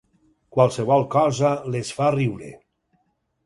[0.57, 2.53] Qualsevol cosa les fa riure.